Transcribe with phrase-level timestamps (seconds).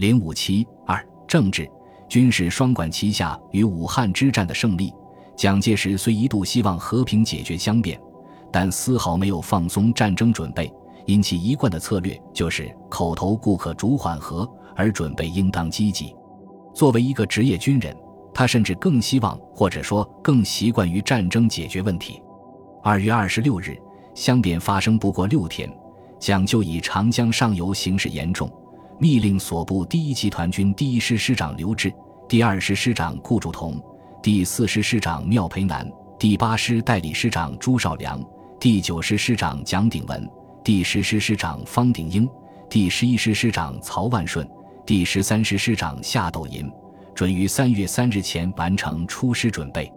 [0.00, 0.98] 零五七二
[1.28, 1.70] 政治
[2.08, 4.90] 军事双管齐下与武汉之战的胜利，
[5.36, 8.00] 蒋介石虽一度希望和平解决相变，
[8.50, 10.72] 但丝毫没有放松战争准备，
[11.04, 16.16] 因其一贯的策略就是口头固可逐缓和，而准备应当积极。
[16.74, 17.94] 作为一个职业军人，
[18.32, 22.22] 他甚至更希望，或者说更习惯于战争解决问题。
[22.82, 23.76] 二月二十六日，
[24.14, 25.70] 湘变发生不过六天，
[26.18, 28.50] 蒋就以长江上游形势严重。
[29.00, 31.90] 密令所部第一集团军第一师师长刘峙、
[32.28, 33.82] 第二师师长顾祝同、
[34.22, 38.22] 第四师师长缪培南、第八师代理师长朱绍良、
[38.60, 40.30] 第九师师长蒋鼎文、
[40.62, 42.28] 第十师师长方鼎英、
[42.68, 44.46] 第十一师师长曹万顺、
[44.84, 46.70] 第十三师师长夏斗寅，
[47.14, 49.90] 准于三月三日前完成出师准备。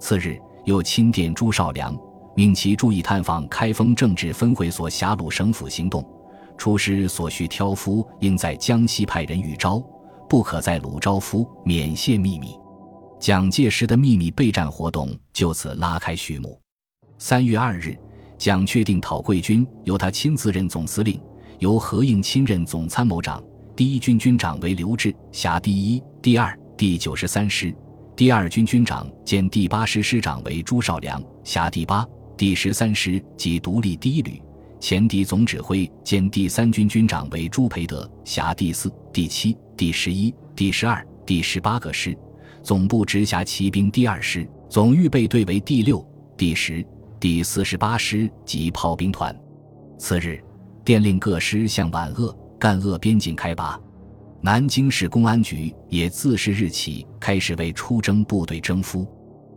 [0.00, 1.96] 次日，又亲电朱绍良，
[2.34, 6.04] 命其注意探访开封政治分会所辖鲁省府行动。
[6.60, 9.82] 出师所需挑夫，应在江西派人预招，
[10.28, 12.54] 不可在鲁招夫，免泄秘密。
[13.18, 16.60] 蒋介石的秘密备战活动就此拉开序幕。
[17.16, 17.96] 三月二日，
[18.36, 21.18] 蒋确定讨桂军由他亲自任总司令，
[21.60, 23.42] 由何应钦任总参谋长。
[23.74, 27.70] 第一军军长为刘峙，辖第一、第二、第九十三师；
[28.14, 32.06] 第二军军长兼第八师师长为朱绍良，辖第八、
[32.36, 34.42] 第十三师及独立第一旅。
[34.80, 42.16] 前敌总指挥兼第三军军长为朱培德，辖第四、第七、第十一、第十二、第十八个师，
[42.62, 46.84] 总部直辖骑兵第二师，总预备队为第六、第十、
[47.20, 49.38] 第四十八师及炮兵团。
[49.98, 50.42] 次日，
[50.82, 53.78] 电令各师向皖鄂、赣鄂边境开拔。
[54.40, 59.06] 南京市公安局也自是日起开始为出征部队征夫。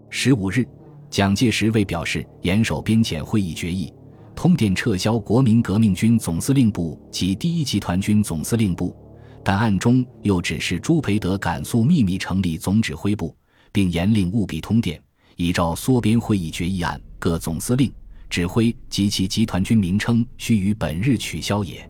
[0.10, 0.68] 十五日，
[1.10, 3.92] 蒋介石为表示严守边检会议决议。
[4.36, 8.96] 通电撤销国民革命军总司令部及第一集团军总司令部，
[9.44, 13.36] 但暗中又指示朱培德赶速秘密成立总指挥部，
[13.72, 15.02] 并严令务必通电，
[15.38, 17.92] 依照缩编会议决议案，各总司令、
[18.30, 21.90] 指挥及其集团军名称须于本日取消也。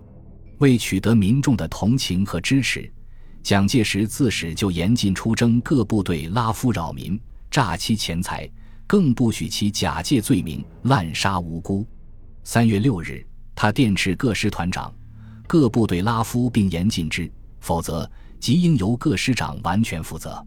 [0.60, 2.92] 为取得民众的同情和支持，
[3.42, 8.48] 蒋介石自始就严禁出征各部队拉夫扰民、诈欺钱财，
[8.86, 11.86] 更不许其假借罪名滥杀无辜。
[12.46, 14.94] 三月六日，他电斥各师团长、
[15.48, 17.32] 各部队拉夫，并严禁之，
[17.62, 20.46] 否则即应由各师长完全负责。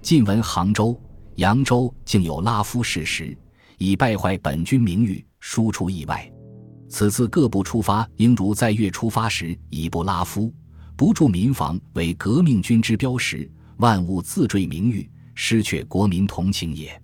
[0.00, 0.98] 近闻杭州、
[1.36, 3.36] 扬州竟有拉夫事实，
[3.76, 6.30] 以败坏本军名誉，输出意外。
[6.88, 10.52] 此次各部出发，应如在月出发时以不拉夫、
[10.94, 17.02] 不住民房为革命军之标识，万物自坠名誉，失却国民同情也。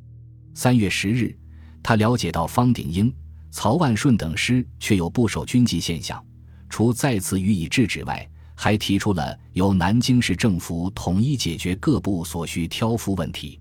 [0.55, 1.37] 三月十日，
[1.83, 3.13] 他了解到方鼎英。
[3.51, 6.23] 曹万顺等师却有不守军纪现象，
[6.69, 13.61] 除再次予以制止外，还提出了由南京市政府统一解决各部所需挑夫问题。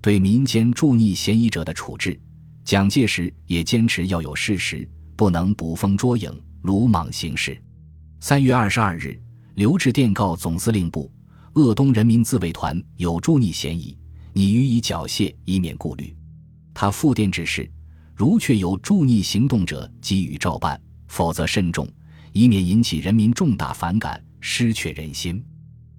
[0.00, 2.20] 对民间助逆嫌疑者的处置，
[2.64, 6.30] 蒋介石也坚持要有事实，不能捕风捉影、
[6.62, 7.56] 鲁莽行事。
[8.20, 9.18] 三月二十二日，
[9.54, 11.10] 刘志电告总司令部，
[11.54, 13.96] 鄂东人民自卫团有助逆嫌疑，
[14.32, 16.14] 拟予以缴械，以免顾虑。
[16.74, 17.70] 他复电指示。
[18.14, 20.76] 如确有助逆行动者，给予照办；
[21.08, 21.88] 否则慎重，
[22.32, 25.44] 以免引起人民重大反感，失却人心。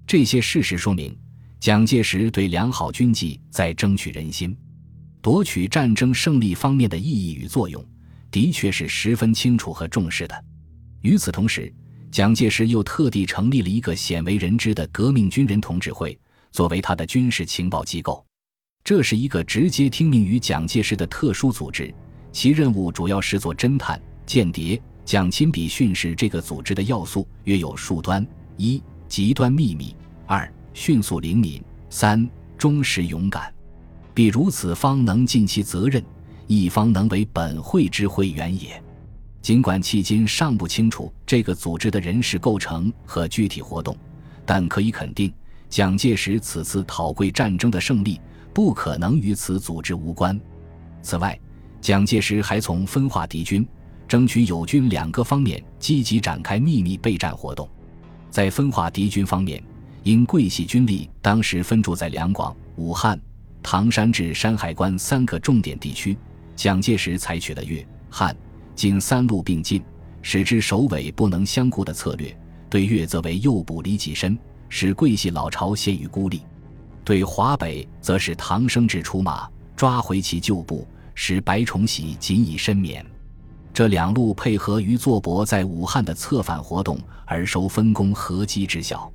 [0.06, 1.16] 这些事实说明，
[1.60, 4.56] 蒋介石对良好军纪在争取人心、
[5.20, 7.84] 夺取战争胜利方面的意义与作用，
[8.30, 10.44] 的确是十分清楚和重视的。
[11.00, 11.72] 与此同时，
[12.10, 16.18] 蒋介石又特地成立了一个鲜为人知的革命军人同志会，
[16.52, 18.24] 作为他的军事情报机构。
[18.84, 21.92] 这是一个直接听命于蒋介石的特殊组织。
[22.34, 24.78] 其任务主要是做侦探、间谍。
[25.04, 29.94] 蒋亲笔训示这个组织的要素约有数端：一、极端秘密；
[30.26, 32.28] 二、迅速灵敏；三、
[32.58, 33.52] 忠实勇敢。
[34.12, 36.02] 必如此，方能尽其责任，
[36.48, 38.82] 一方能为本会之会员也。
[39.40, 43.96] 尽管迄今尚不清楚这个组织的人事构成和具体活动，
[44.44, 45.32] 但可以肯定，
[45.68, 48.18] 蒋介石此次讨桂战争的胜利
[48.52, 50.40] 不可能与此组织无关。
[51.02, 51.38] 此外，
[51.84, 53.68] 蒋介石还从分化敌军、
[54.08, 57.68] 争取友军两个方面积极展开秘密备战活动。
[58.30, 59.62] 在分化敌军方面，
[60.02, 63.20] 因桂系军力当时分驻在两广、武汉、
[63.62, 66.16] 唐山至山海关三个重点地区，
[66.56, 68.34] 蒋介石采取了粤、汉、
[68.74, 69.84] 津三路并进，
[70.22, 72.34] 使之首尾不能相顾的策略。
[72.70, 74.38] 对粤则为诱捕李济深，
[74.70, 76.38] 使桂系老巢陷于孤立；
[77.04, 79.46] 对华北则是唐生智出马，
[79.76, 80.88] 抓回其旧部。
[81.14, 83.04] 使白崇禧仅以身免，
[83.72, 89.10] 这两路配合于作伯在武汉的策反活动而收分工合击之效。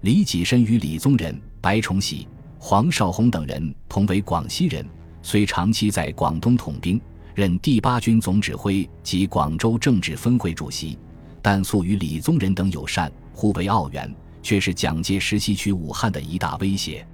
[0.00, 4.86] 李济深与李宗仁、白崇禧、黄绍竑等人同为广西人，
[5.22, 7.00] 虽长期在广东统兵，
[7.34, 10.98] 任第八军总指挥及广州政治分会主席，
[11.40, 17.06] 但素与李宗仁等友善，互为澳援，却是蒋介石西取武汉的一大威胁。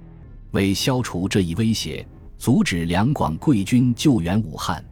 [0.51, 2.05] 为消除这一威胁，
[2.41, 4.83] 阻止两广贵军救援武汉，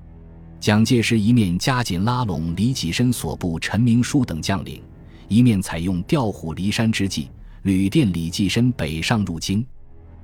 [0.59, 4.79] 蒋介石一面加紧拉拢李济深所部陈明书等将领，
[5.27, 7.27] 一面采用调虎离山之计。
[7.63, 9.65] 旅电李济深北上入京。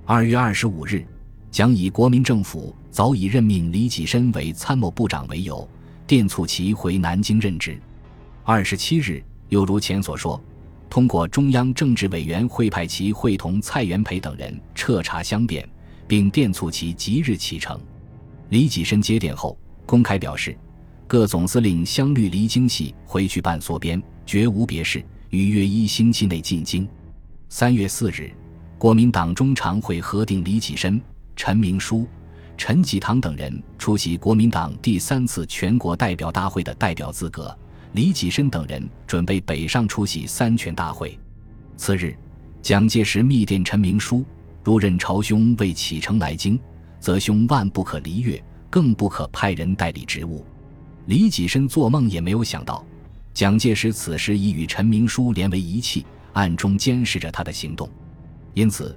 [0.06, 1.04] 二月二十五日，
[1.50, 5.68] 蒋以国民政府早已任命李济深为参谋部长为由，
[6.06, 7.76] 电促其回南京任职。
[8.44, 10.40] 二十七日，又如前所说，
[10.92, 15.68] 通过中央政治委员会派其会同蔡元培等人彻查相辩，
[16.08, 17.80] 并电促其即日启程。
[18.50, 20.58] 李济深接电后，公开表示，
[21.08, 26.88] 各总司令相率离京系回去办缩编，绝无别事，于约一星期内进京。
[27.50, 28.32] 三月四日，
[28.78, 31.02] 国民党中常会核定李济深、
[31.36, 32.08] 陈明书、
[32.58, 37.56] 陈济棠等人出席国民党第三次全国代表大会的代表资格。
[37.94, 41.18] 李济深等人准备北上出席三全大会。
[41.78, 42.16] 次日，
[42.62, 44.26] 蒋介石密电陈明书
[44.66, 46.60] ：“如任朝兄未启程来京，
[47.00, 50.44] 则兄万不可离粤，更不可派人代理职务。”
[51.06, 52.84] 李济深做梦也没有想到，
[53.32, 56.04] 蒋介石此时已与陈明书连为一气。
[56.34, 57.90] 暗中监视着他的行动，
[58.54, 58.94] 因此，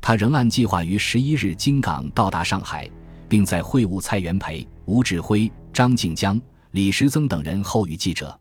[0.00, 2.88] 他仍按计划于十一日经港到达上海，
[3.28, 6.40] 并在会晤蔡元培、吴志辉、张静江、
[6.70, 8.34] 李时增等人后，与记者，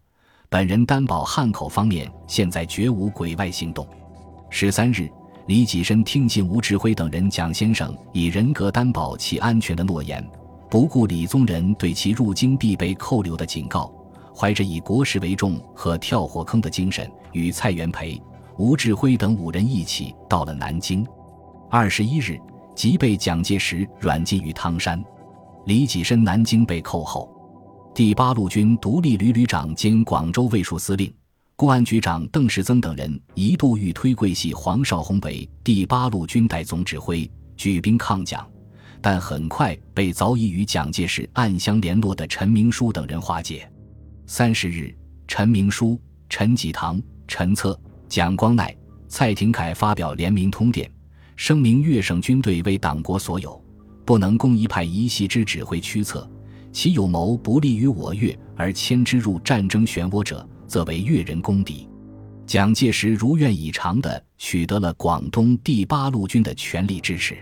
[0.48, 3.86] 本人担保汉口方面现在绝无鬼外行动。
[4.50, 5.10] 十三日，
[5.48, 10.22] 李济深听信吴志辉等人蒋先生以人格担保其安全的诺言，
[10.70, 13.90] 不顾李宗仁对其入京必被扣留的警告，
[14.36, 18.22] 怀着以国事为重和跳火坑的精神，与蔡元培。
[18.58, 21.08] 吴志辉等五人一起到了南京。
[21.70, 22.38] 二十一日，
[22.76, 25.02] 即被蒋介石软禁于汤山。
[25.66, 27.30] 李济深南京被扣后，
[27.96, 31.10] 第八路军独立旅旅长兼广州卫戍司令、
[31.58, 38.48] 公安局长邓世增等人一度欲推桂系黄绍竑为第八路军代总指挥，举兵抗蒋，
[39.02, 43.68] 但很快被早已与蒋介石暗相联络的陈明书等人化解。
[44.28, 44.96] 三十日，
[45.28, 46.00] 陈明书、
[46.30, 47.78] 陈济棠、陈策。
[48.08, 48.72] 蒋光鼐、
[49.08, 50.88] 蔡廷锴发表联名通电，
[51.36, 53.60] 声明粤省军队为党国所有，
[54.06, 56.30] 不能供一派一系之指挥驱策，
[56.72, 61.90] 其有谋不利于我粤而牵之入战争漩涡者，则为粤人公敌。
[62.46, 67.38] 蒋介石如愿以偿地取得了广东第八路军的全力支持。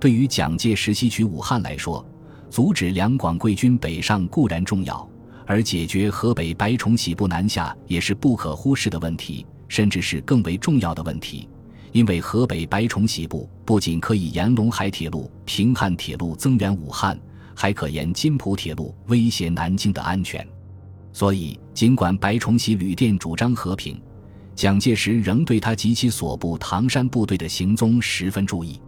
[0.00, 2.04] 对于蒋介石西取武汉来说，
[2.48, 5.08] 阻止两广贵军北上固然重要，
[5.46, 9.46] 而解决河北白崇禧部南下也是不可忽视的问题。
[9.68, 11.48] 甚至是更为重要的问题，
[11.92, 17.18] 因为河北白崇禧部不仅可以沿陇海铁路、平汉铁路增援武汉，
[17.56, 20.46] 还可沿津浦铁路威胁南京的安全。
[21.12, 24.00] 所以，尽管白崇禧旅店主张和平，
[24.54, 28.80] 蒋介石仍对他及其所部唐山部队的行踪十分注意。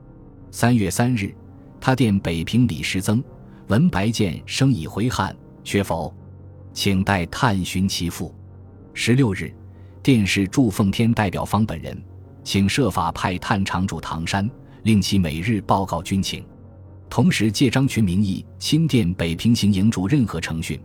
[0.51, 1.35] 三月三日，
[1.81, 3.23] 他电北平李时增
[3.69, 6.13] ：“闻白舰生已回汉，缺否？
[6.73, 8.35] 请待探寻其父。”
[8.95, 9.55] 十六日。
[10.03, 11.99] 电视祝奉天代表方本人，
[12.43, 14.47] 请设法派探长驻唐山，
[14.83, 16.45] 令其每日报告军情。
[17.09, 20.79] 同时借张群名义亲电北平行营主任何程训：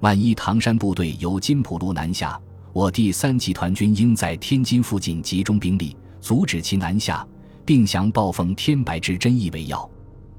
[0.00, 2.40] 万一唐山部队由金浦路南下，
[2.72, 7.26] 我第三集团军应在天津附近集中兵力，阻止其南下，
[7.66, 9.88] 并降报奉天白之真意为要。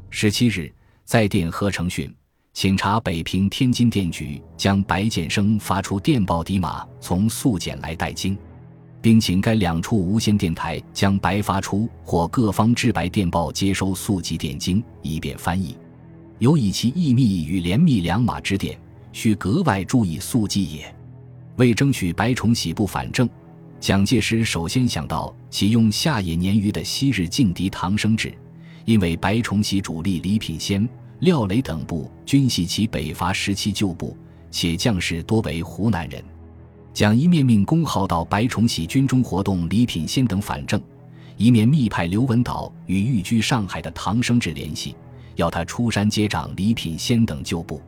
[0.09, 0.73] 十七日，
[1.05, 2.11] 在电何成训。
[2.53, 8.35] 请查北平天津电局，将白建生发出电报底码从速简来代京，
[8.99, 15.77] 并请该两处无线电台将白发出或各方致白电报接收速即电京，以便翻译。
[16.39, 18.77] 有以其异密与连密两码之电，
[19.13, 20.95] 需格外注意速记也。
[21.57, 23.29] 为争取白崇禧不反正，
[23.79, 28.33] 蒋介石首先想到启用下野年余的昔日劲敌唐生智，
[28.85, 30.87] 因为白崇禧主力李品仙。
[31.19, 34.17] 廖磊等部均系其北伐时期旧部，
[34.49, 36.23] 且将士多为湖南人。
[36.93, 40.81] 蒋一面命公号到白崇禧军中活动李品仙等反正，
[41.37, 44.95] 一面密派刘文岛与寓居上海的唐生智联系，
[45.35, 47.79] 要他出山接掌李品仙等旧部。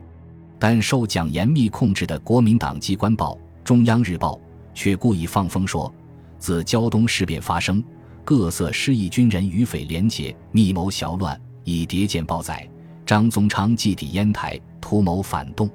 [0.66, 4.32] 但受蒋严密控制的国民党机关报《中央日报》
[4.72, 5.94] 却故意放风说，
[6.38, 7.84] 自胶东事变发生，
[8.24, 12.66] 各色失意军人与匪联结，密谋淆乱，以谍见报载。
[13.04, 15.68] 张宗昌寄抵烟台，图谋反动，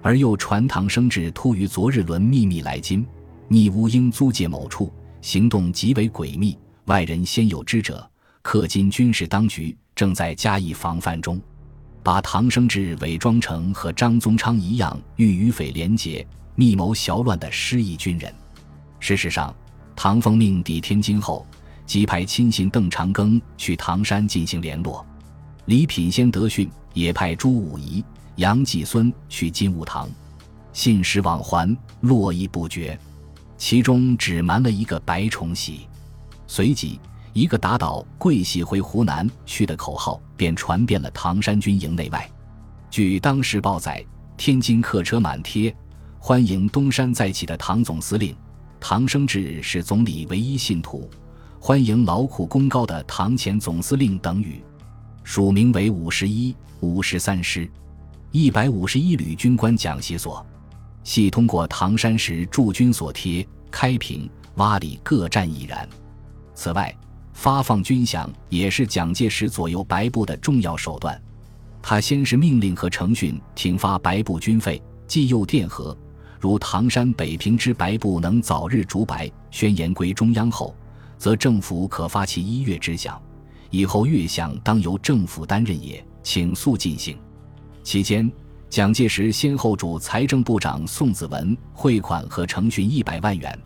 [0.00, 3.04] 而又传唐生智突于昨日轮秘密来京，
[3.48, 8.08] 逆乌英租界某处，行动极为诡秘，外人先有知者，
[8.44, 11.42] 氪金军事当局正在加以防范中，
[12.02, 18.32] 把唐生智伪装成和张宗昌一样与余匪联结、密谋淆乱的失意军人。
[18.98, 19.54] 事实上，
[19.94, 21.46] 唐奉命抵天津后，
[21.84, 25.04] 即派亲信邓长庚去唐山进行联络。
[25.66, 28.02] 李品仙得讯，也派朱武仪、
[28.36, 30.08] 杨继孙去金武堂，
[30.72, 32.98] 信使往还，络绎不绝。
[33.58, 35.86] 其中只瞒了一个白崇禧。
[36.46, 36.98] 随即，
[37.34, 42.26] 一个打倒桂系回湖南去的口号便传遍了唐山军营内外。
[42.88, 44.02] 据当时报载，
[44.38, 45.76] 天津客车满贴，
[46.18, 48.34] 欢迎东山再起的唐总司令。
[48.80, 51.10] 唐生智是总理唯一信徒，
[51.58, 54.64] 欢迎劳苦功高的唐前总司令等语。
[55.24, 57.70] 署名为五十一、五十三师、
[58.30, 60.42] 一百五十一旅军官讲习所。
[61.04, 65.86] 系通过唐山时驻军所贴、开平、洼里各站已然。
[66.54, 66.96] 此外，
[67.40, 71.18] 发放军饷也是蒋介石左右白布的重要手段。
[71.80, 75.96] 他先是命令和程训停发白布军费，既诱电和。
[76.38, 80.76] 如唐山、北平之白布能早日逐白宣言归中央后，
[81.16, 83.18] 则政府可发其一月之饷，
[83.70, 87.16] 以后月饷当由政府担任也，请速进行。
[87.82, 88.30] 期间，
[88.68, 93.58] 蒋介石先后主财政部长宋子文汇款和程训一百万元，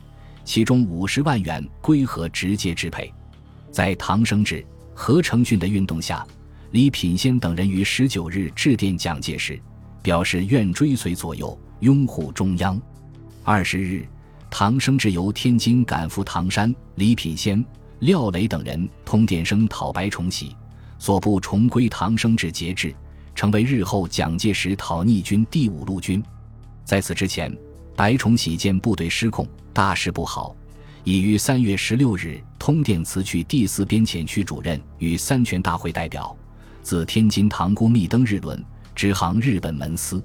[0.45, 3.13] 其中五十万元归和直接支配。
[3.75, 4.65] 在唐生智、
[4.95, 6.25] 何成俊的运动下，
[6.71, 9.61] 李品仙等人于十九日致电蒋介石，
[10.01, 11.59] 表示愿追随左右。
[11.81, 12.81] 拥护中央。
[13.43, 14.07] 二十日，
[14.49, 17.63] 唐生智由天津赶赴唐山，李品仙、
[17.99, 20.55] 廖磊等人通电声讨白崇禧，
[21.01, 22.95] 所部重归唐生智节制，
[23.35, 26.23] 成为日后蒋介石讨逆军第五路军。
[26.85, 27.55] 在此之前，
[27.97, 30.55] 白崇禧见部队失控，大事不好，
[31.05, 36.35] 已于三月十六日通电辞去第四边遣区主任与三全大会代表，
[36.83, 40.23] 自天津塘沽密登日轮，直航日本门司。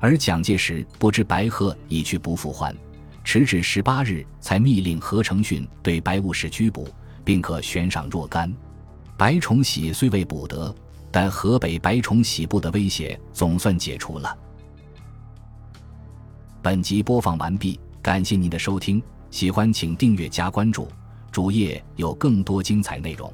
[0.00, 2.74] 而蒋介石不知白鹤已去不复还，
[3.22, 6.88] 迟至十八日才密令何成训对白务使拘捕，
[7.24, 8.52] 并可悬赏若干。
[9.16, 10.74] 白崇禧虽未捕得，
[11.12, 14.36] 但河北白崇禧部的威胁总算解除了。
[16.60, 20.88] 本集播放完毕，感谢您的收听，喜欢请订阅加关注，
[21.30, 23.32] 主页有更多精彩内容。